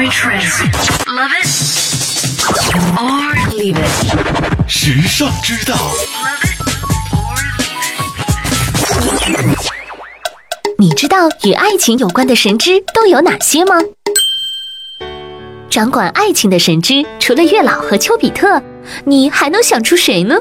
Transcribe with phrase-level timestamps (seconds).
[0.00, 0.62] favorite trends.
[1.06, 1.46] Love it
[2.96, 4.68] or leave it.
[4.68, 5.76] 时尚之道.
[10.78, 13.76] 你知道与爱情有关的神知都有哪些吗？
[15.68, 18.62] 掌管爱情的神知，除了月老和丘比特，
[19.04, 20.36] 你还能想出谁呢？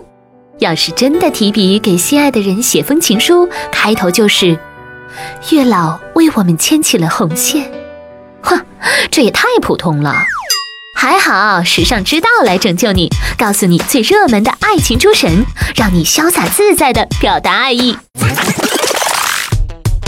[0.59, 4.57] 要是真的提笔给心爱的人写封情书，开头就是
[5.51, 7.78] “月老为我们牵起了红线”，哼，
[9.11, 10.15] 这也太普通了。
[10.95, 17.97] 还好，时尚之道来拯救你，告诉你最热门的爱情诸神，让你潇洒自在的表达爱意。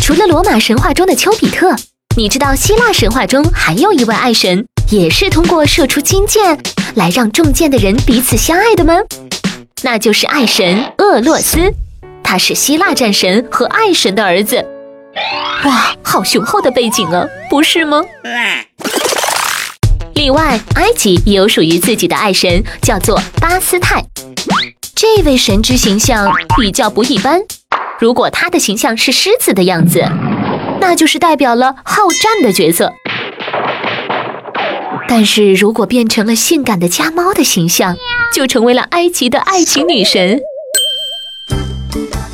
[0.02, 1.74] 除了罗马神话中的丘比特，
[2.18, 6.60] 你知道希腊神话中还有一位爱神，也是通过射出金箭
[6.96, 8.96] 来让中箭的人彼此相爱的吗？
[9.84, 11.74] 那就是爱神厄洛斯，
[12.22, 14.66] 他是希腊战神和爱神的儿子。
[15.64, 18.02] 哇，好雄厚的背景啊，不是吗？
[20.14, 24.02] 另外，埃及也有属于自己的爱神，叫做巴斯泰。
[24.96, 27.42] 这位神之形象比较不一般，
[28.00, 30.02] 如果他的形象是狮子的样子，
[30.80, 32.94] 那就是代表了好战的角色。
[35.10, 37.98] 但是如果变成了性感的家猫的形象，
[38.34, 40.40] 就成为了埃及的爱情女神。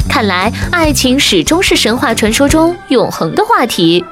[0.07, 4.05] 看来，爱情始终是神话传说中永恒的话题。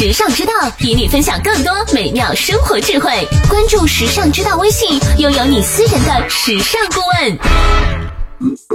[0.00, 3.10] 时尚之道与你分享更多美妙生活智慧，
[3.48, 7.36] 关注时尚之道微信，拥有你私人的时尚顾问。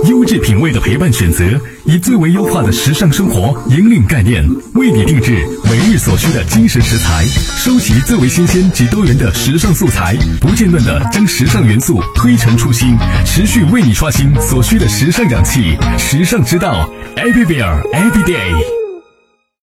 [0.09, 1.45] 优质品味的陪伴选择，
[1.85, 7.23] 以最为优化的时尚生活引领概念，为你定制每日所需的精神食材，
[7.57, 15.77] 收集最为新鲜及多元的时尚素材，不间断的将时尚元素推陈出新，持续为你刷新所需的时尚氧气。
[15.97, 16.85] 时尚之道
[17.15, 18.72] ，Everywhere Every Day。